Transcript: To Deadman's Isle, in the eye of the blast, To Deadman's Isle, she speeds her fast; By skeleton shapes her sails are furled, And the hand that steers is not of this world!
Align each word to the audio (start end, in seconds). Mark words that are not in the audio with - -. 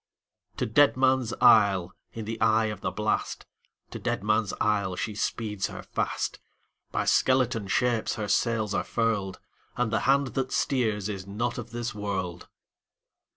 To 0.57 0.65
Deadman's 0.65 1.31
Isle, 1.41 1.93
in 2.11 2.25
the 2.25 2.41
eye 2.41 2.65
of 2.73 2.81
the 2.81 2.89
blast, 2.89 3.45
To 3.91 3.99
Deadman's 3.99 4.51
Isle, 4.59 4.95
she 4.95 5.13
speeds 5.13 5.67
her 5.67 5.83
fast; 5.83 6.39
By 6.91 7.05
skeleton 7.05 7.67
shapes 7.67 8.15
her 8.15 8.27
sails 8.27 8.73
are 8.73 8.83
furled, 8.83 9.39
And 9.77 9.91
the 9.93 9.99
hand 10.09 10.29
that 10.33 10.51
steers 10.51 11.07
is 11.07 11.27
not 11.27 11.59
of 11.59 11.69
this 11.69 11.93
world! 11.93 12.47